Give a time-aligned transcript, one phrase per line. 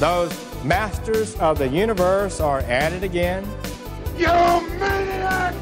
[0.00, 0.32] Those
[0.64, 3.46] masters of the universe are at it again.
[4.16, 4.28] You
[4.78, 5.54] maniac!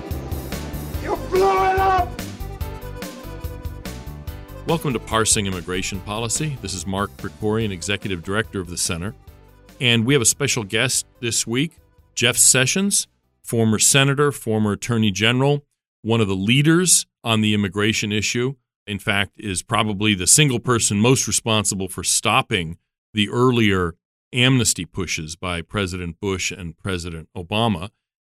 [1.02, 2.09] You blew it up!
[4.65, 6.56] Welcome to Parsing Immigration Policy.
[6.62, 9.16] This is Mark Krikorian, Executive Director of the Center.
[9.80, 11.73] And we have a special guest this week,
[12.15, 13.09] Jeff Sessions,
[13.43, 15.65] former Senator, former Attorney General,
[16.02, 18.55] one of the leaders on the immigration issue.
[18.87, 22.79] In fact, is probably the single person most responsible for stopping
[23.12, 23.96] the earlier
[24.32, 27.90] amnesty pushes by President Bush and President Obama.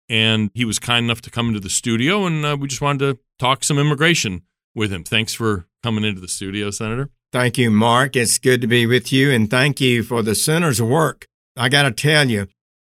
[0.09, 2.99] And he was kind enough to come into the studio, and uh, we just wanted
[2.99, 5.03] to talk some immigration with him.
[5.03, 7.09] Thanks for coming into the studio, Senator.
[7.33, 8.15] Thank you, Mark.
[8.15, 11.27] It's good to be with you, and thank you for the center's work.
[11.57, 12.47] I got to tell you,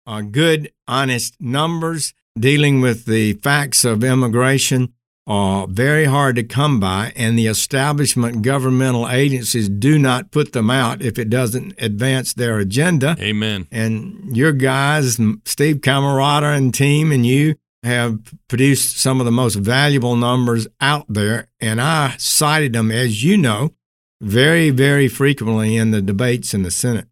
[0.06, 4.94] uh, good, honest numbers dealing with the facts of immigration
[5.28, 10.70] are very hard to come by, and the establishment governmental agencies do not put them
[10.70, 13.16] out if it doesn't advance their agenda.
[13.20, 13.68] Amen.
[13.72, 19.56] And your guys, Steve Camarota and team, and you have produced some of the most
[19.56, 23.74] valuable numbers out there, and I cited them, as you know,
[24.22, 27.08] very, very frequently in the debates in the Senate.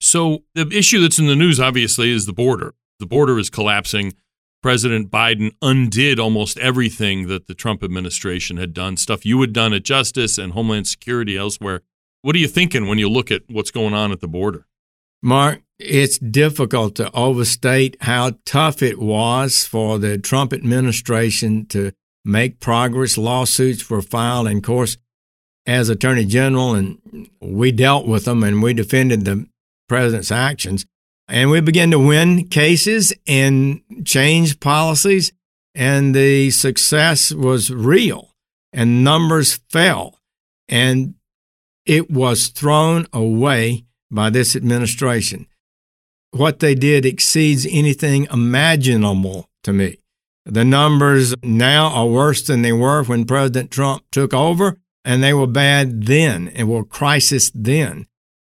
[0.00, 2.74] So, the issue that's in the news, obviously, is the border.
[3.00, 4.14] The border is collapsing.
[4.62, 9.72] President Biden undid almost everything that the Trump administration had done, stuff you had done
[9.72, 11.82] at Justice and Homeland Security elsewhere.
[12.22, 14.66] What are you thinking when you look at what's going on at the border?
[15.22, 21.92] Mark, it's difficult to overstate how tough it was for the Trump administration to
[22.24, 23.16] make progress.
[23.16, 24.96] Lawsuits were filed, and of course,
[25.66, 29.46] as Attorney General, and we dealt with them and we defended the
[29.88, 30.84] president's actions.
[31.28, 35.30] And we began to win cases and change policies,
[35.74, 38.34] and the success was real,
[38.72, 40.18] and numbers fell,
[40.68, 41.14] and
[41.84, 45.46] it was thrown away by this administration.
[46.30, 49.98] What they did exceeds anything imaginable to me.
[50.46, 55.34] The numbers now are worse than they were when President Trump took over, and they
[55.34, 58.06] were bad then and were crisis then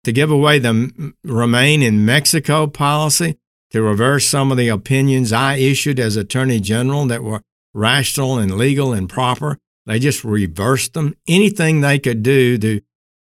[0.05, 3.39] to give away the remain in Mexico policy,
[3.71, 7.43] to reverse some of the opinions I issued as Attorney General that were
[7.75, 9.59] rational and legal and proper.
[9.87, 11.15] They just reversed them.
[11.27, 12.81] Anything they could do to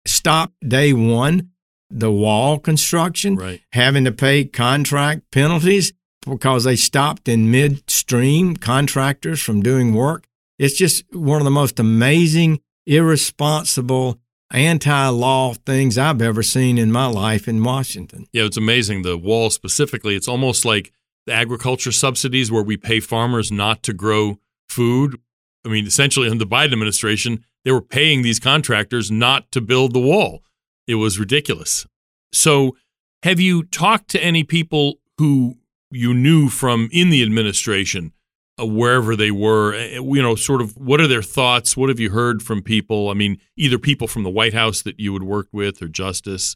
[0.05, 1.51] stop day one,
[1.89, 3.61] the wall construction, right.
[3.73, 5.93] having to pay contract penalties
[6.25, 10.27] because they stopped in midstream contractors from doing work.
[10.59, 14.19] It's just one of the most amazing, irresponsible
[14.51, 18.27] anti law things I've ever seen in my life in Washington.
[18.31, 19.01] Yeah, it's amazing.
[19.01, 20.91] The wall specifically, it's almost like
[21.25, 25.19] the agriculture subsidies where we pay farmers not to grow food.
[25.65, 29.93] I mean, essentially, in the Biden administration, they were paying these contractors not to build
[29.93, 30.43] the wall.
[30.87, 31.85] It was ridiculous.
[32.31, 32.77] So,
[33.23, 35.57] have you talked to any people who
[35.91, 38.13] you knew from in the administration
[38.65, 41.77] wherever they were uh, you know sort of what are their thoughts?
[41.77, 43.09] What have you heard from people?
[43.09, 46.55] I mean either people from the white house that you would work with or justice.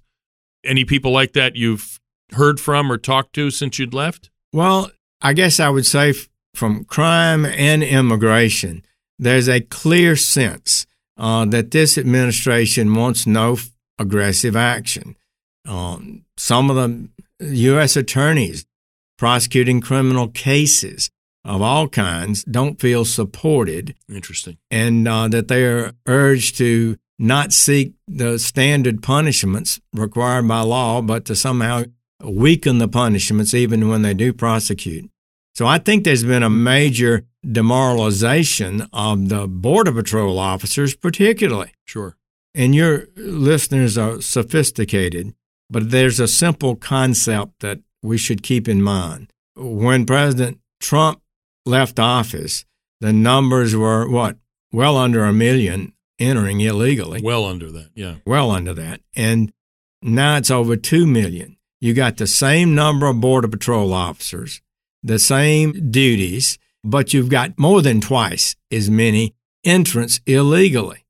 [0.63, 1.99] Any people like that you've
[2.33, 4.29] heard from or talked to since you'd left?
[4.53, 4.91] Well
[5.23, 6.15] i guess i would say
[6.55, 8.83] from crime and immigration
[9.19, 13.55] there's a clear sense uh, that this administration wants no
[13.99, 15.15] aggressive action.
[15.67, 17.09] Um, some of the
[17.45, 18.65] u.s attorneys
[19.17, 21.11] prosecuting criminal cases
[21.43, 23.95] of all kinds don't feel supported.
[24.09, 24.57] Interesting.
[24.69, 31.01] And uh, that they are urged to not seek the standard punishments required by law,
[31.01, 31.83] but to somehow
[32.23, 35.09] weaken the punishments even when they do prosecute.
[35.53, 41.71] So I think there's been a major demoralization of the Border Patrol officers, particularly.
[41.85, 42.15] Sure.
[42.53, 45.33] And your listeners are sophisticated,
[45.69, 49.31] but there's a simple concept that we should keep in mind.
[49.55, 51.20] When President Trump
[51.65, 52.65] left office,
[52.99, 54.37] the numbers were what?
[54.71, 57.21] Well under a million entering illegally.
[57.21, 58.15] Well under that, yeah.
[58.25, 59.01] Well under that.
[59.15, 59.51] And
[60.01, 61.57] now it's over 2 million.
[61.79, 64.61] You got the same number of Border Patrol officers,
[65.01, 69.33] the same duties, but you've got more than twice as many
[69.63, 71.05] entrants illegally.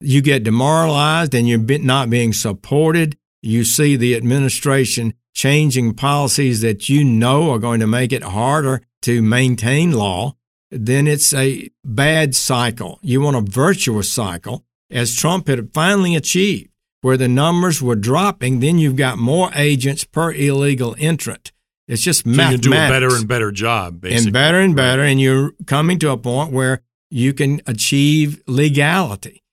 [0.00, 3.16] You get demoralized and you're not being supported.
[3.40, 8.82] you see the administration changing policies that you know are going to make it harder
[9.00, 10.34] to maintain law,
[10.72, 12.98] then it's a bad cycle.
[13.02, 16.70] You want a virtuous cycle, as Trump had finally achieved,
[17.02, 21.52] where the numbers were dropping, then you've got more agents per illegal entrant.
[21.86, 22.66] It's just so mathematics.
[22.66, 24.24] you can do a better and better job, basically.
[24.24, 29.44] And better and better, and you're coming to a point where you can achieve legality.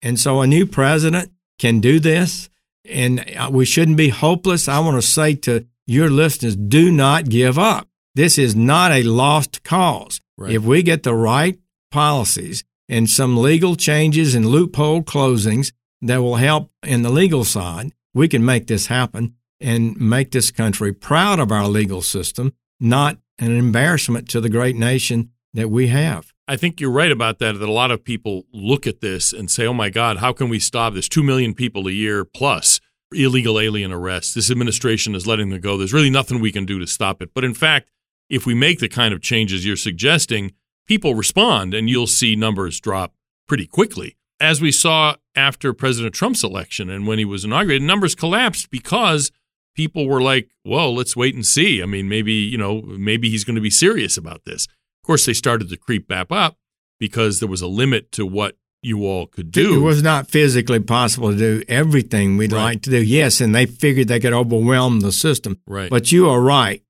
[0.00, 2.48] And so a new president can do this,
[2.84, 4.68] and uh, we shouldn't be hopeless.
[4.68, 7.88] I want to say to your listeners, do not give up.
[8.14, 10.20] This is not a lost cause.
[10.36, 10.52] Right.
[10.52, 11.58] If we get the right
[11.90, 15.72] policies and some legal changes and loophole closings
[16.02, 20.50] that will help in the legal side, we can make this happen and make this
[20.50, 25.86] country proud of our legal system, not an embarrassment to the great nation that we
[25.86, 26.32] have.
[26.46, 27.58] I think you're right about that.
[27.58, 30.48] That a lot of people look at this and say, "Oh my God, how can
[30.48, 31.08] we stop this?
[31.08, 32.80] Two million people a year plus
[33.12, 34.34] illegal alien arrests.
[34.34, 35.78] This administration is letting them go.
[35.78, 37.88] There's really nothing we can do to stop it." But in fact,
[38.28, 40.52] if we make the kind of changes you're suggesting,
[40.86, 43.14] people respond, and you'll see numbers drop
[43.48, 44.16] pretty quickly.
[44.40, 49.30] As we saw after President Trump's election and when he was inaugurated, numbers collapsed because
[49.74, 53.44] people were like, "Well, let's wait and see." I mean, maybe you know, maybe he's
[53.44, 54.66] going to be serious about this.
[55.04, 56.56] Of course, they started to creep back up
[56.98, 59.76] because there was a limit to what you all could do.
[59.76, 62.62] It was not physically possible to do everything we'd Right.
[62.62, 63.02] like to do.
[63.02, 65.58] Yes, and they figured they could overwhelm the system.
[65.66, 65.90] Right.
[65.90, 66.82] But you are right.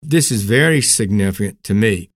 [0.00, 2.10] This is very significant to me.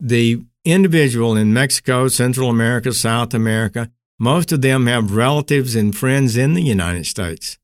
[0.00, 6.36] The individual in Mexico, Central America, South America, most of them have relatives and friends
[6.36, 7.58] in the United States.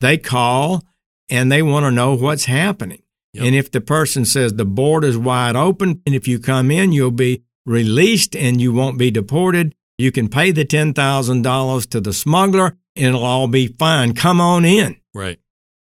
[0.00, 0.84] They call
[1.28, 3.02] and they want to know what's happening.
[3.36, 3.44] Yep.
[3.44, 6.92] And if the person says the border is wide open, and if you come in,
[6.92, 12.12] you'll be released and you won't be deported, you can pay the $10,000 to the
[12.12, 14.14] smuggler and it'll all be fine.
[14.14, 14.96] Come on in.
[15.14, 15.38] right.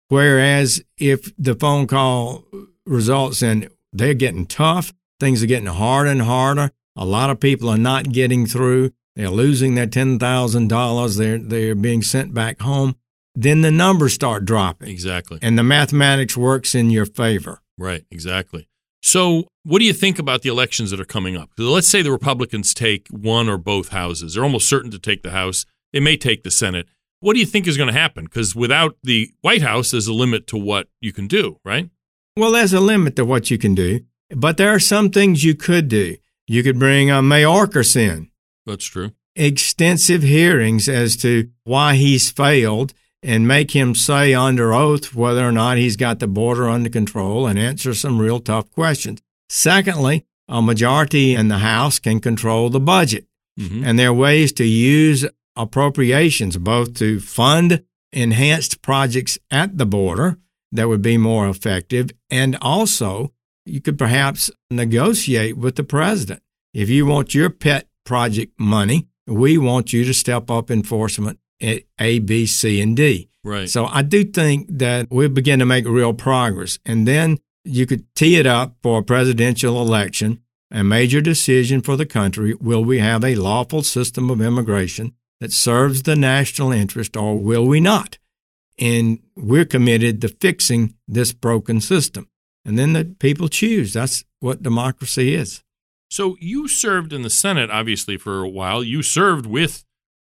[0.08, 2.44] Whereas if the phone call
[2.84, 7.68] results in they're getting tough, things are getting harder and harder, a lot of people
[7.68, 12.96] are not getting through, they're losing their $10,000, they're, they're being sent back home,
[13.34, 14.88] then the numbers start dropping.
[14.88, 15.38] Exactly.
[15.42, 17.60] And the mathematics works in your favor.
[17.76, 18.68] Right, exactly.
[19.02, 21.50] So, what do you think about the elections that are coming up?
[21.58, 24.34] Let's say the Republicans take one or both houses.
[24.34, 25.66] They're almost certain to take the House.
[25.92, 26.86] They may take the Senate.
[27.20, 28.24] What do you think is going to happen?
[28.24, 31.90] Because without the White House, there's a limit to what you can do, right?
[32.36, 35.54] Well, there's a limit to what you can do, but there are some things you
[35.54, 36.16] could do.
[36.46, 38.30] You could bring uh, a Mayorkas in.
[38.66, 39.12] That's true.
[39.36, 42.92] extensive hearings as to why he's failed
[43.24, 47.46] and make him say under oath whether or not he's got the border under control
[47.46, 49.22] and answer some real tough questions.
[49.48, 53.26] Secondly, a majority in the House can control the budget.
[53.58, 53.82] Mhm.
[53.86, 55.24] And there are ways to use
[55.56, 57.82] appropriations both to fund
[58.12, 60.38] enhanced projects at the border
[60.70, 62.10] that would be more effective.
[62.30, 63.32] And also,
[63.64, 66.42] you could perhaps negotiate with the president.
[66.74, 72.18] If you want your pet project money, we want you to step up enforcement A,
[72.18, 73.28] B, C, and D.
[73.42, 73.68] Right.
[73.68, 76.78] So I do think that we begin to make real progress.
[76.84, 80.40] And then you could tee it up for a presidential election,
[80.70, 82.54] a major decision for the country.
[82.54, 87.66] Will we have a lawful system of immigration that serves the national interest or will
[87.66, 88.18] we not?
[88.78, 92.28] And we're committed to fixing this broken system.
[92.64, 93.92] And then the people choose.
[93.92, 95.62] That's what democracy is.
[96.10, 98.84] So, you served in the Senate, obviously, for a while.
[98.84, 99.84] You served with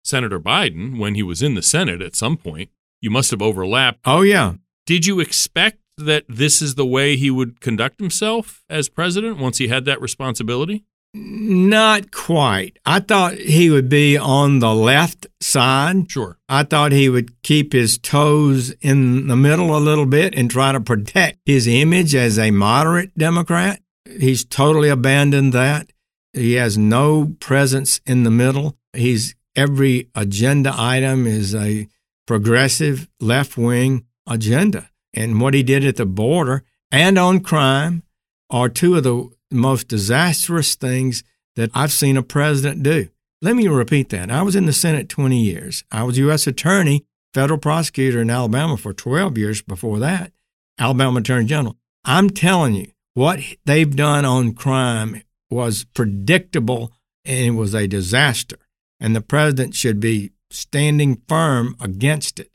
[0.05, 2.69] Senator Biden when he was in the Senate at some point.
[3.01, 4.00] You must have overlapped.
[4.05, 4.53] Oh, yeah.
[4.85, 9.57] Did you expect that this is the way he would conduct himself as president once
[9.57, 10.83] he had that responsibility?
[11.13, 12.77] Not quite.
[12.85, 16.12] I thought he would be on the left side.
[16.12, 16.38] Sure.
[16.50, 20.74] I thought he would keep his toes in the middle a little bit and try
[20.74, 23.79] to protect his image as a moderate Democrat.
[24.19, 25.91] He's totally abandoned that.
[26.33, 28.77] He has no presence in the middle.
[28.91, 31.88] He's every agenda item is a
[32.27, 34.89] progressive left wing agenda.
[35.13, 38.03] And what he did at the border and on crime
[38.50, 41.24] are two of the most disastrous things
[41.55, 43.09] that I've seen a president do.
[43.41, 44.31] Let me repeat that.
[44.31, 45.83] I was in the Senate 20 years.
[45.91, 46.47] I was U.S.
[46.47, 50.31] Attorney, federal prosecutor in Alabama for 12 years before that,
[50.79, 51.77] Alabama Attorney General.
[52.03, 56.91] I'm telling you, what they've done on crime was predictable
[57.24, 58.57] and it was a disaster.
[58.99, 62.51] And the president should be standing firm against it.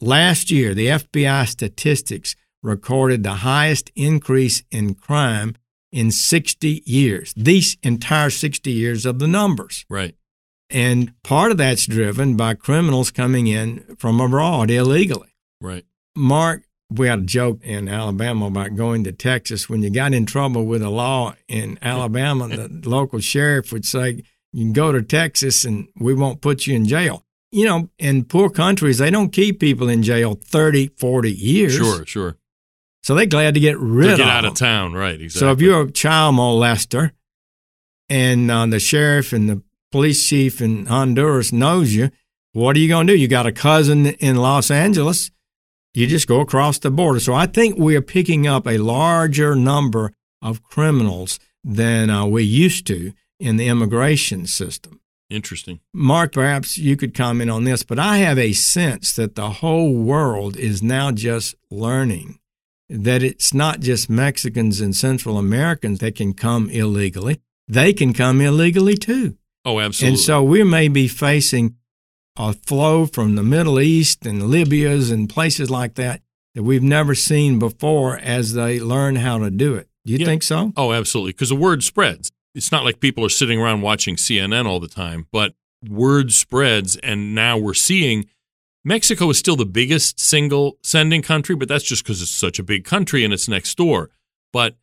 [0.00, 5.54] Last year, the FBI statistics recorded the highest increase in crime
[5.92, 9.84] in 60 years, these entire 60 years of the numbers.
[9.88, 10.14] Right.
[10.68, 15.34] And part of that's driven by criminals coming in from abroad illegally.
[15.60, 15.84] Right.
[16.16, 19.68] Mark, we had a joke in Alabama about going to Texas.
[19.68, 24.22] When you got in trouble with a law in Alabama, the local sheriff would say,
[24.52, 27.24] You can go to Texas and we won't put you in jail.
[27.52, 31.74] You know, in poor countries, they don't keep people in jail 30, 40 years.
[31.74, 32.36] Sure, sure.
[33.02, 34.52] So they're glad to get rid to get of out them.
[34.52, 35.20] of town, right?
[35.20, 35.40] Exactly.
[35.40, 37.12] So if you're a child molester
[38.08, 42.10] and uh, the sheriff and the police chief in Honduras knows you,
[42.52, 43.18] what are you going to do?
[43.18, 45.30] You got a cousin in Los Angeles,
[45.94, 47.20] you just go across the border.
[47.20, 52.42] So I think we are picking up a larger number of criminals than uh, we
[52.42, 55.00] used to in the immigration system.
[55.28, 55.80] Interesting.
[55.94, 59.92] Mark, perhaps you could comment on this, but I have a sense that the whole
[59.94, 62.38] world is now just learning
[62.88, 68.40] that it's not just Mexicans and Central Americans that can come illegally, they can come
[68.40, 69.36] illegally too.
[69.64, 70.14] Oh, absolutely.
[70.14, 71.76] And so we may be facing
[72.36, 76.22] a flow from the Middle East and Libya's and places like that
[76.56, 79.88] that we've never seen before as they learn how to do it.
[80.04, 80.26] Do you Yeah.
[80.26, 80.72] think so?
[80.76, 81.32] Oh, absolutely.
[81.32, 82.32] Because the word spreads.
[82.54, 85.54] It's not like people are sitting around watching CNN all the time, but
[85.88, 86.96] word spreads.
[86.96, 88.26] And now we're seeing
[88.84, 92.64] Mexico is still the biggest single sending country, but that's just because it's such a
[92.64, 94.10] big country and it's next door.
[94.52, 94.76] But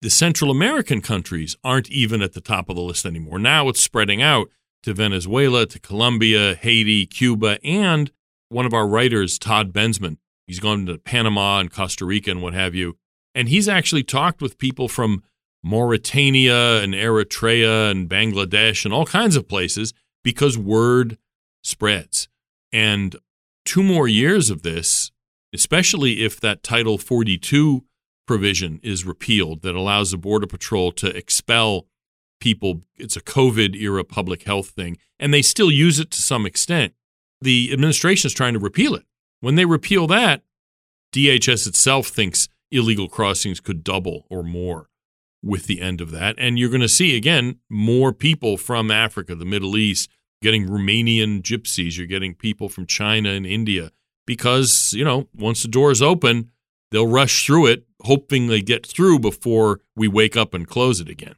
[0.00, 3.38] the Central American countries aren't even at the top of the list anymore.
[3.38, 4.48] Now it's spreading out
[4.82, 8.10] to Venezuela, to Colombia, Haiti, Cuba, and
[8.50, 12.54] one of our writers, Todd Bensman, He's gone to Panama and Costa Rica and what
[12.54, 12.96] have you.
[13.34, 15.22] And he's actually talked with people from
[15.64, 21.16] Mauritania and Eritrea and Bangladesh and all kinds of places because word
[21.62, 22.28] spreads.
[22.70, 23.16] And
[23.64, 25.10] two more years of this,
[25.54, 27.82] especially if that Title 42
[28.26, 31.86] provision is repealed that allows the Border Patrol to expel
[32.40, 32.82] people.
[32.96, 36.92] It's a COVID era public health thing, and they still use it to some extent.
[37.40, 39.04] The administration is trying to repeal it.
[39.40, 40.42] When they repeal that,
[41.14, 44.88] DHS itself thinks illegal crossings could double or more
[45.44, 46.34] with the end of that.
[46.38, 50.08] And you're going to see, again, more people from Africa, the Middle East,
[50.42, 51.96] getting Romanian gypsies.
[51.96, 53.90] You're getting people from China and India
[54.26, 56.50] because, you know, once the doors open,
[56.90, 61.08] they'll rush through it, hoping they get through before we wake up and close it
[61.08, 61.34] again.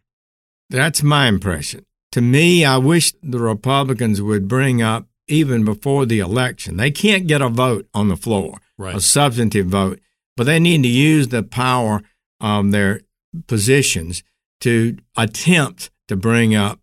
[0.71, 1.85] That's my impression.
[2.13, 7.27] To me, I wish the Republicans would bring up, even before the election, they can't
[7.27, 8.95] get a vote on the floor, Right.
[8.95, 10.01] a substantive vote,
[10.37, 12.03] but they need to use the power
[12.41, 13.01] of their
[13.47, 14.23] positions
[14.61, 16.81] to attempt to bring up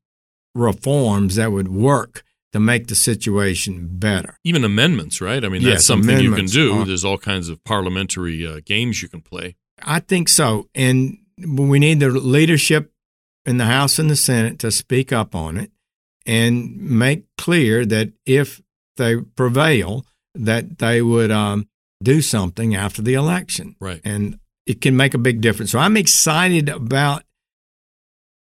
[0.56, 4.38] reforms that would work to make the situation better.
[4.44, 5.44] Even amendments, right?
[5.44, 6.74] I mean, that's Yes, something you can do.
[6.82, 9.56] are- There's all kinds of parliamentary uh, games you can play.
[9.82, 10.70] I think so.
[10.76, 12.92] And we need the leadership
[13.46, 15.72] in the House and the Senate to speak up on it
[16.28, 18.62] and make clear that if
[18.98, 21.68] they prevail, that they would um,
[22.04, 23.76] do something after the election.
[23.80, 24.00] Right.
[24.04, 25.72] And it can make a big difference.
[25.72, 27.24] So I'm excited about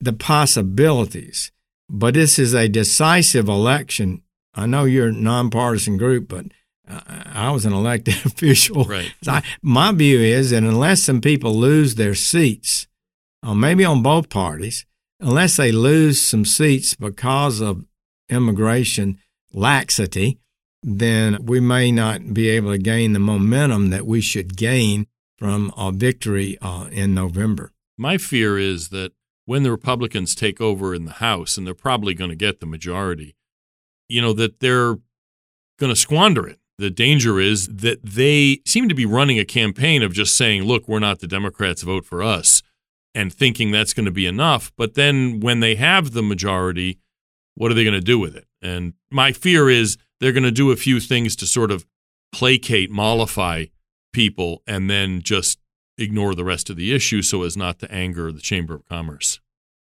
[0.00, 1.52] the possibilities,
[1.88, 4.22] but this is a decisive election.
[4.54, 6.46] I know you're a nonpartisan group, but
[6.88, 8.84] I was an elected official.
[8.84, 9.12] Right.
[9.22, 12.87] So I, my view is that unless some people lose their seats,
[13.46, 14.87] or maybe on both parties,
[15.20, 17.84] unless they lose some seats because of
[18.28, 19.18] immigration
[19.52, 20.38] laxity,
[20.82, 25.06] then we may not be able to gain the momentum that we should gain
[25.38, 27.73] from a victory uh, in November.
[27.97, 29.12] My fear is that
[29.47, 32.66] when the Republicans take over in the House, and they're probably going to get the
[32.66, 33.35] majority,
[34.09, 34.99] you know, that they're
[35.78, 36.59] going to squander it.
[36.76, 40.87] The danger is that they seem to be running a campaign of just saying, look,
[40.87, 42.62] we're not the Democrats, vote for us,
[43.14, 44.71] and thinking that's going to be enough.
[44.76, 46.99] But then when they have the majority,
[47.54, 48.47] what are they going to do with it?
[48.62, 51.87] And my fear is they're going to do a few things to sort of
[52.33, 53.66] placate, mollify
[54.18, 55.60] people, and then just
[55.96, 59.38] ignore the rest of the issue so as not to anger the Chamber of Commerce.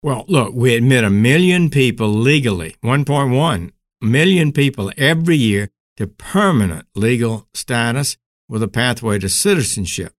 [0.04, 3.72] Well, look, we admit a million people legally, 1.1
[4.02, 8.18] million people every year to permanent legal status
[8.48, 10.14] with a pathway to citizenship.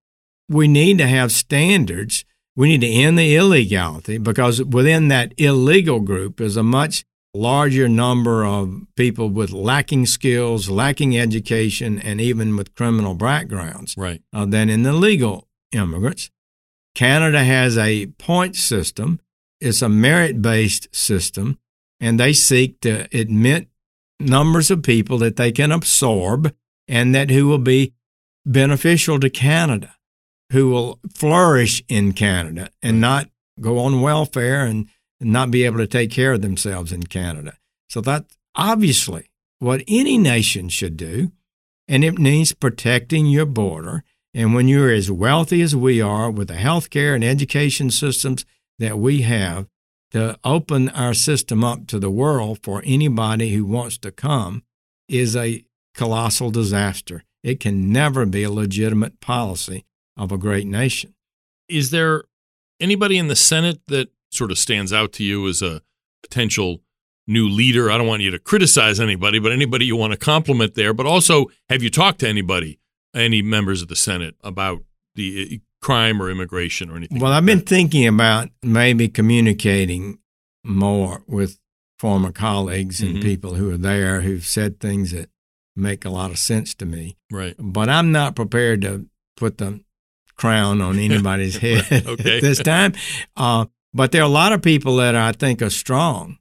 [0.48, 2.24] We need to have standards.
[2.56, 7.88] We need to end the illegality because within that illegal group is a much larger
[7.88, 14.22] number of people with lacking skills, lacking education, and even with criminal backgrounds Right.
[14.32, 16.30] uh, than in the legal immigrants.
[16.94, 19.20] Canada has a point system.
[19.60, 21.58] It's a merit based system,
[22.00, 23.68] and they seek to admit
[24.18, 26.52] numbers of people that they can absorb
[26.88, 27.92] and that who will be
[28.44, 29.94] beneficial to Canada,
[30.50, 34.88] who will flourish in Canada and not go on welfare and
[35.20, 37.56] not be able to take care of themselves in Canada.
[37.88, 41.32] So that's obviously what any nation should do.
[41.90, 44.04] and it means protecting your border.
[44.32, 48.46] And when you're as wealthy as we are with the healthcare and education systems
[48.78, 49.66] that we have,
[50.12, 54.62] to open our system up to the world for anybody who wants to come
[55.08, 57.24] is a colossal disaster.
[57.42, 59.84] It can never be a legitimate policy
[60.16, 61.14] of a great nation.
[61.68, 62.24] Is there
[62.80, 65.82] anybody in the Senate that sort of stands out to you as a
[66.22, 66.80] potential
[67.26, 67.90] new leader?
[67.90, 70.92] I don't want you to criticize anybody, but anybody you want to compliment there.
[70.94, 72.78] But also, have you talked to anybody,
[73.14, 74.82] any members of the Senate, about
[75.14, 77.18] the uh, crime or immigration or anything?
[77.20, 77.68] Well, like I've been that?
[77.68, 80.18] thinking about maybe communicating
[80.64, 81.58] more with
[81.98, 83.22] former colleagues and Mhm.
[83.22, 85.28] people who are there who've said things that
[85.76, 87.16] make a lot of sense to me.
[87.30, 87.54] right.
[87.58, 89.06] But I'm not prepared to
[89.36, 89.80] put the
[90.36, 92.36] crown on anybody's head okay.
[92.36, 92.92] at this time.
[93.36, 96.38] Uh, but there are a lot of people that I think are strong.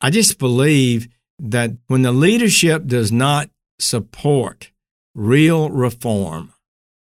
[0.00, 4.70] I just believe that when the leadership does not support
[5.14, 6.52] real reform,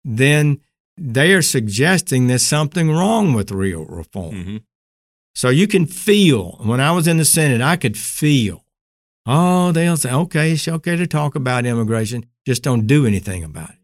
[0.05, 0.61] then
[0.97, 4.35] they are suggesting there's something wrong with real reform.
[4.35, 4.63] Mhm.
[5.35, 8.65] So you can feel, when I was in the Senate, I could feel,
[9.27, 13.71] oh, they'll say, okay, it's okay to talk about immigration, just don't do anything about
[13.71, 13.79] it.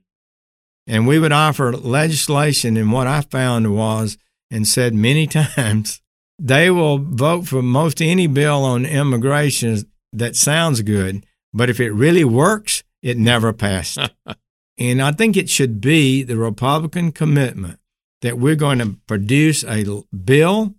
[0.87, 4.19] And we would offer legislation, and what I found was,
[4.54, 6.00] and said many times,
[6.38, 9.82] they will vote for most any bill on immigration
[10.12, 13.99] that sounds good, but if it really works, it never passed.
[14.78, 17.78] and I think it should be the Republican commitment
[18.23, 19.84] that we're going to produce a
[20.25, 20.75] bill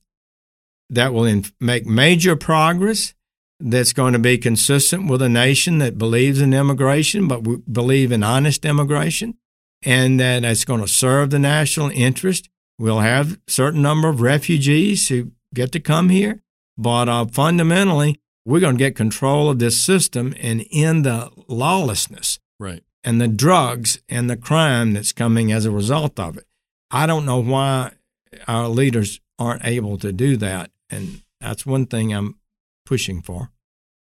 [0.89, 3.13] that will in- make major progress,
[3.59, 8.11] that's going to be consistent with a nation that believes in immigration, but we believe
[8.11, 9.37] in honest immigration,
[9.83, 12.49] and that it's going to serve the national interest.
[12.77, 16.41] We'll have a certain number of refugees who get to come here,
[16.77, 22.39] but uh, fundamentally, we're going to get control of this system and end the lawlessness
[22.59, 22.83] Right.
[23.03, 26.45] and the drugs and the crime that's coming as a result of it.
[26.91, 27.93] I don't know why
[28.47, 30.69] our leaders aren't able to do that.
[30.89, 32.35] And that's one thing I'm
[32.85, 33.51] pushing for.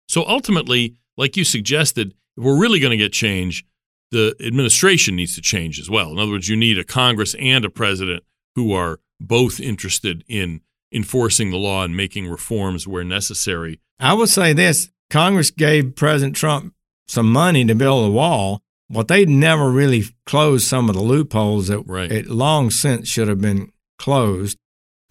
[0.08, 3.66] So ultimately, like you suggested, if we're really going to get change,
[4.12, 6.12] the administration needs to change as well.
[6.12, 8.24] In other words, you need a Congress and a president
[8.56, 13.80] who are both interested in enforcing the law and making reforms where necessary.
[14.00, 16.74] I will say this Congress gave President Trump
[17.08, 21.68] some money to build a wall, but they never really closed some of the loopholes
[21.68, 22.12] that Right.
[22.12, 24.58] it long since should have been closed.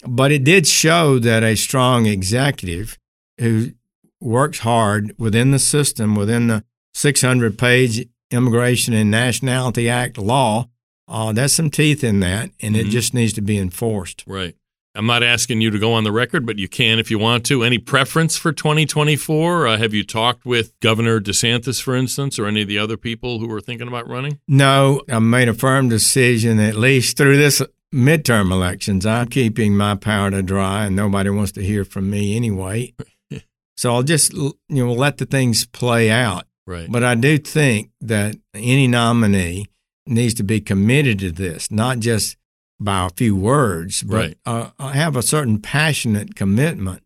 [0.06, 2.98] But it did show that a strong executive
[3.38, 3.72] who
[4.20, 10.68] works hard within the system, within the 600 page Immigration and Nationality Act law,
[11.08, 12.90] uh, there's some teeth in that, and it Mhm.
[12.90, 14.24] just needs to be enforced.
[14.26, 14.54] Right.
[14.94, 17.44] I'm not asking you to go on the record, but you can if you want
[17.46, 17.62] to.
[17.62, 19.66] Any preference for 2024?
[19.68, 23.38] Uh, have you talked with Governor DeSantis, for instance, or any of the other people
[23.38, 24.40] who are thinking about running?
[24.48, 27.62] No, I made a firm decision, at least through this
[27.94, 29.06] midterm elections.
[29.06, 32.92] I'm keeping my powder dry, and nobody wants to hear from me anyway.
[33.76, 36.44] so I'll just you know let the things play out.
[36.66, 36.90] Right.
[36.90, 39.66] But I do think that any nominee
[40.08, 42.36] needs to be committed to this, not just
[42.80, 44.36] by a few words, but Right.
[44.46, 47.02] uh, have a certain passionate commitment.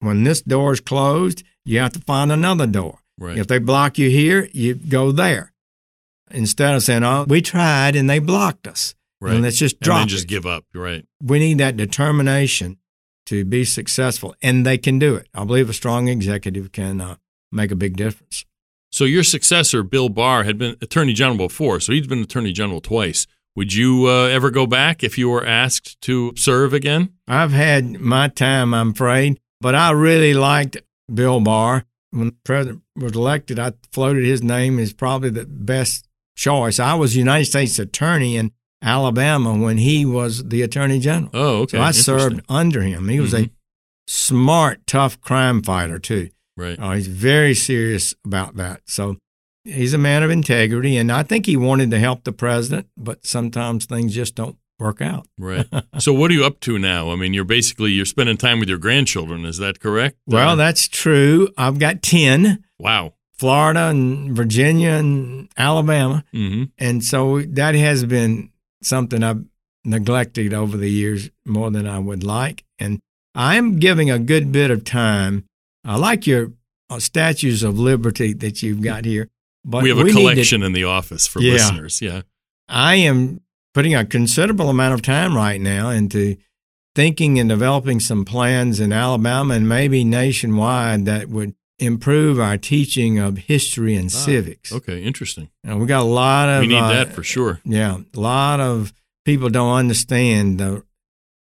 [0.00, 2.98] When this door is closed, you have to find another door.
[3.18, 3.38] Right.
[3.38, 5.52] If they block you here, you go there.
[6.30, 9.34] Instead of saying, "Oh, we tried and they blocked us," right.
[9.34, 10.28] and let's just and drop then just it.
[10.28, 10.64] give up.
[10.74, 11.04] Right.
[11.22, 12.78] we need that determination
[13.26, 15.28] to be successful, and they can do it.
[15.34, 17.16] I believe a strong executive can uh,
[17.52, 18.44] make a big difference.
[18.94, 22.80] So your successor, Bill Barr, had been Attorney General before, so he's been Attorney General
[22.80, 23.26] twice.
[23.56, 27.08] Would you uh, ever go back if you were asked to serve again?
[27.26, 30.76] I've had my time, I'm afraid, but I really liked
[31.12, 31.86] Bill Barr.
[32.10, 36.78] When the president was elected, I floated his name as probably the best choice.
[36.78, 41.30] I was United States Attorney in Alabama when he was the Attorney General.
[41.34, 41.78] Oh, okay.
[41.78, 43.08] So I served under him.
[43.08, 43.46] He was Mhm.
[43.46, 43.50] a
[44.06, 46.28] smart, tough crime fighter, too.
[46.56, 46.78] Right.
[46.78, 48.82] Uh, he's very serious about that.
[48.86, 49.16] So
[49.64, 53.26] he's a man of integrity, and I think he wanted to help the president, but
[53.26, 55.26] sometimes things just don't work out.
[55.38, 55.66] Right.
[55.98, 57.10] so what are you up to now?
[57.10, 59.44] I mean, you're basically you're spending time with your grandchildren.
[59.44, 60.16] Is that correct?
[60.26, 61.48] Well, Uh, that's true.
[61.56, 63.14] I've got 10 wow.
[63.36, 66.24] Florida and Virginia and Alabama.
[66.32, 68.50] hmm And so that has been
[68.82, 69.44] something I've
[69.84, 72.64] neglected over the years more than I would like.
[72.78, 73.00] And
[73.34, 75.44] I'm giving a good bit of time.
[75.84, 76.52] I like your
[76.90, 79.28] uh, statues of liberty that you've got here.
[79.64, 81.52] But we have a need to- collection in the office for Yeah.
[81.54, 82.00] listeners.
[82.02, 82.22] Yeah.
[82.68, 83.40] I am
[83.72, 86.36] putting a considerable amount of time right now into
[86.94, 93.18] thinking and developing some plans in Alabama and maybe nationwide that would improve our teaching
[93.18, 94.72] of history and Ah, civics.
[94.72, 95.48] Okay, interesting.
[95.64, 97.60] And we got a lot of we need uh, that for sure.
[97.64, 98.92] Yeah, a lot of
[99.24, 100.84] people don't understand the,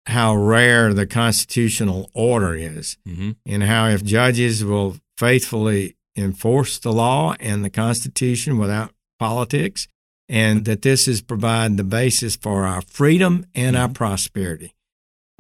[0.07, 6.91] how rare the constitutional order is, hmm and how if judges will faithfully enforce the
[6.91, 9.87] law and the Constitution without politics,
[10.29, 14.73] and that this is provide the basis for our freedom and our prosperity,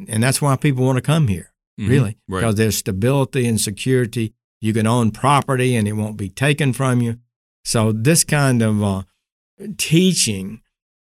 [0.07, 1.89] and that's why people want to come here, Mhm.
[1.89, 2.41] really, Right.
[2.41, 4.33] because there's stability and security.
[4.61, 7.19] You can own property and it won't be taken from you.
[7.63, 9.03] So this kind of uh,
[9.77, 10.61] teaching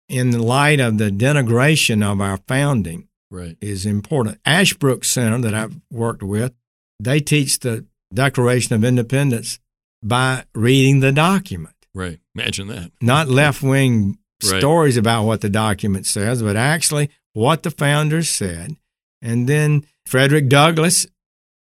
[0.09, 3.57] in the light of the denigration of our founding Right.
[3.61, 4.39] is important.
[4.45, 6.53] Ashbrook Center that I've worked with,
[6.99, 9.59] they teach the Declaration of Independence
[10.01, 12.19] by reading the document, Right.
[12.35, 12.91] Imagine that.
[13.01, 14.59] not left wing Right.
[14.59, 18.75] stories about what the document says, but actually what the founders said.
[19.21, 21.07] And then Frederick Douglass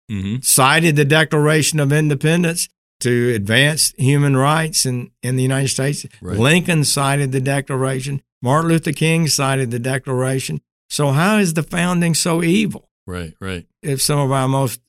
[0.10, 2.68] hmm cited the Declaration of Independence
[3.00, 6.06] to advance human rights in, in the United States.
[6.22, 6.38] Right.
[6.38, 8.22] Lincoln cited the Declaration.
[8.42, 10.62] Martin Luther King cited the Declaration.
[10.94, 13.34] So, how is the founding so evil Right.
[13.42, 13.66] Right.
[13.82, 14.80] if some of our most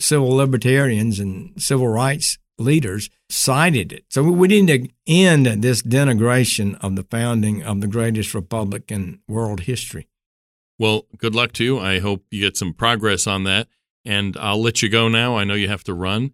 [0.00, 4.04] civil libertarians and civil rights leaders cited it?
[4.08, 9.20] So, we need to end this denigration of the founding of the greatest republic in
[9.28, 10.08] world history.
[10.80, 11.78] Well, good luck to you.
[11.78, 13.68] I hope you get some progress on that.
[14.04, 15.36] And I'll let you go now.
[15.36, 16.32] I know you have to run.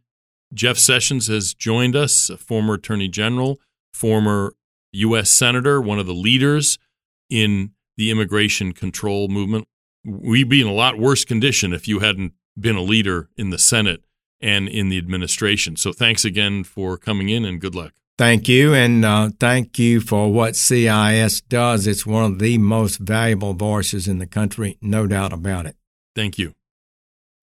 [0.55, 3.61] Jeff Sessions has joined us, a former attorney general,
[3.93, 4.55] former
[4.93, 5.29] U.S.
[5.29, 6.79] senator, one of the leaders
[7.29, 9.69] in the immigration control movement.
[10.05, 13.59] We'd be in a lot worse condition if you hadn't been a leader in the
[13.59, 14.03] Senate
[14.41, 15.77] and in the administration.
[15.77, 17.93] So thanks again for coming in and good luck.
[18.17, 21.87] Thank you, and uh, thank you for what CIS does.
[21.87, 25.77] It's one of the most valuable voices in the country, no doubt about it.
[26.17, 26.55] Thank you.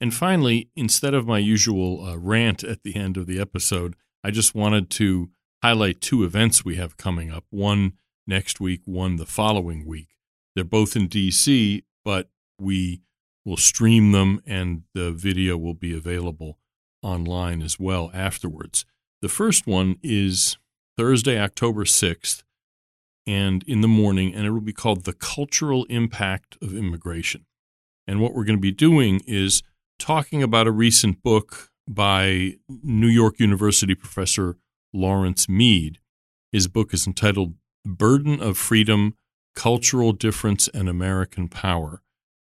[0.02, 4.32] And finally, instead of my usual uh, rant at the end of the episode, I
[4.32, 5.30] just wanted to
[5.64, 7.94] highlight two events we have coming up one
[8.28, 10.15] next week, one the following week.
[10.56, 13.02] They're both in DC, but we
[13.44, 16.58] will stream them and the video will be available
[17.04, 18.86] online as well afterwards.
[19.22, 20.58] The first one is
[20.98, 22.44] Thursday, October 6th,
[23.28, 27.46] and in the morning, and it will be called The Cultural Impact of Immigration.
[28.08, 29.62] And what we're going to be doing is
[30.00, 34.58] talking about a recent book by New York University professor
[34.94, 36.00] Lawrence Mead.
[36.52, 39.16] His book is entitled Burden of Freedom
[39.56, 42.02] Cultural Difference and American Power.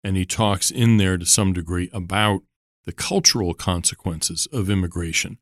[0.04, 2.42] And he talks in there to some degree about
[2.84, 5.38] the cultural consequences of immigration.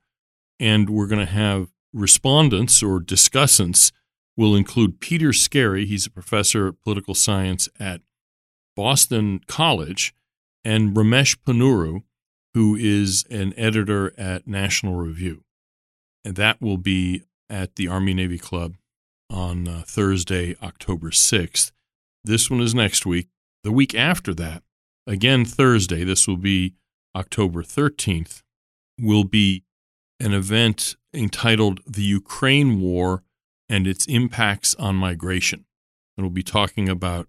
[0.59, 3.93] And we're going to have respondents or discussants
[4.37, 5.87] will include Peter Skerry.
[5.87, 8.01] He's a professor of political science at
[8.77, 10.15] Boston College,
[10.65, 12.03] and Ramesh Ponnuru,
[12.53, 15.45] who is an editor at National Review.
[16.25, 18.75] And that will be at the Army Navy Club
[19.31, 21.73] on uh, Thursday, October 6th.
[22.25, 23.29] This one is next week.
[23.65, 24.63] The week after that,
[25.07, 26.75] again Thursday, this will be
[27.15, 28.43] October 13th,
[29.01, 29.65] will be
[30.21, 33.23] an event entitled The Ukraine War
[33.69, 35.65] and Its Impacts on Migration.
[36.17, 37.29] And we'll be talking about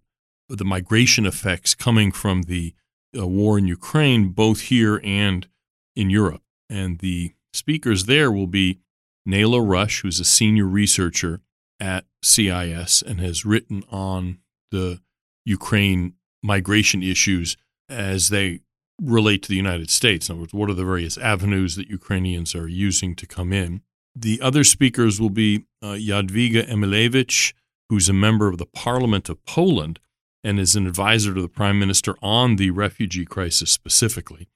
[0.50, 2.74] the migration effects coming from the
[3.18, 5.48] uh, war in Ukraine, both here and
[5.96, 6.44] in Europe.
[6.70, 8.80] And the speakers there will be
[9.28, 11.42] Nayla Rush, who's a senior researcher
[11.80, 14.40] at CIS and has written on
[14.72, 15.02] the
[15.46, 16.14] Ukraine
[16.44, 17.58] migration issues
[17.90, 18.62] as they
[19.02, 20.28] relate to the United States.
[20.28, 23.82] In other words, what are the various avenues that Ukrainians are using to come in?
[24.16, 27.54] The other speakers will be uh, Jadwiga Emilewicz,
[27.90, 30.00] who's a member of the Parliament of Poland
[30.44, 34.48] and is an advisor to the Prime Minister on the refugee crisis specifically.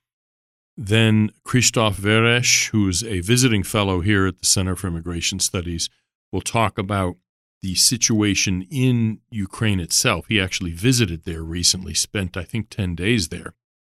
[0.78, 5.90] Then Krzysztof Veresh, who is a visiting fellow here at the Center for Immigration Studies,
[6.32, 7.18] will talk about
[7.62, 10.26] the situation in Ukraine itself.
[10.28, 13.54] He actually visited there recently, spent, I think, 10 days there.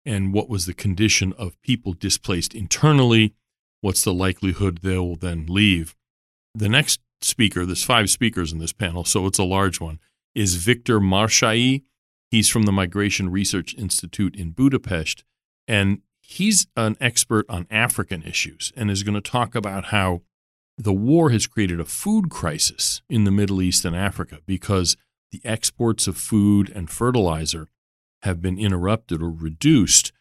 [0.06, 3.36] And what was the condition of people displaced internally?
[3.82, 5.96] What's the likelihood they'll then leave?
[6.54, 10.00] The next speaker, there's five speakers in this panel, so it's a large one,
[10.36, 11.84] is Victor Marsai.
[12.30, 15.24] He's from the Migration Research Institute in Budapest,
[15.68, 20.22] and he's an expert on African issues and is going to talk about how
[20.78, 24.98] the war has created a food crisis in the Middle East and Africa because
[25.32, 27.68] the exports of food and fertilizer
[28.24, 30.12] have been interrupted or reduced,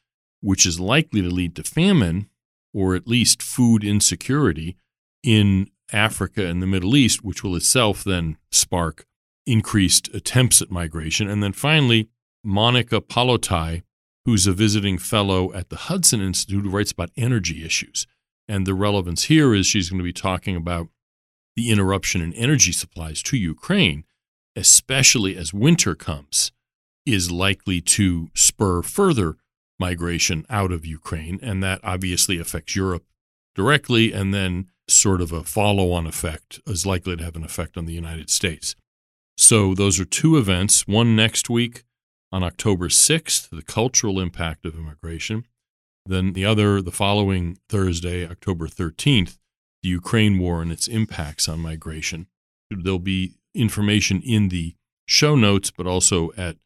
[0.41, 2.29] which is likely to lead to famine
[2.75, 4.77] or at least food insecurity
[5.23, 9.07] in Africa and the Middle East, which will itself then spark
[9.47, 11.29] increased attempts at migration.
[11.29, 12.09] And then finally,
[12.43, 13.83] Monica Palotai,
[14.25, 18.07] who's a visiting fellow at the Hudson Institute who writes about energy issues
[18.53, 20.89] And the relevance here is she's going to be talking about
[21.57, 24.05] the interruption in energy supplies to Ukraine,
[24.55, 26.53] especially as winter comes,
[27.07, 29.37] is likely to spur further
[29.81, 31.39] migration out of Ukraine.
[31.41, 33.07] And that obviously affects Europe
[33.55, 34.13] directly.
[34.13, 37.87] And then, sort of a follow on effect is likely to have an effect on
[37.87, 38.77] the United States.
[39.35, 41.85] So, those are two events one next week
[42.31, 45.47] on October 6th, the cultural impact of immigration.
[46.05, 49.39] Then the other, the following Thursday, October 13th,
[49.83, 52.27] the Ukraine war and its impacts on migration.
[52.71, 54.75] There'll be information in the
[55.07, 56.57] show notes, but also at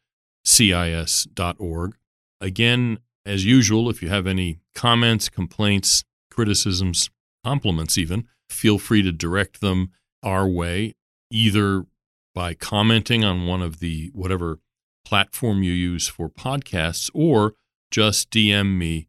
[0.45, 1.97] CIS.org.
[2.39, 7.09] Again, as usual, if you have any comments, complaints, criticisms,
[7.43, 9.91] compliments, even, feel free to direct them
[10.23, 10.95] our way,
[11.31, 11.85] either
[12.33, 14.59] by commenting on one of the whatever
[15.03, 17.53] platform you use for podcasts or
[17.91, 19.07] just DM me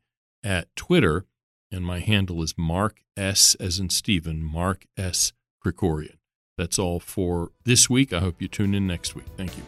[0.49, 1.27] at Twitter.
[1.71, 3.55] And my handle is Mark S.
[3.57, 5.35] as in Stephen, Mark S.
[5.65, 6.17] Krikorian.
[6.57, 8.13] That's all for this week.
[8.13, 9.27] I hope you tune in next week.
[9.37, 9.63] Thank you.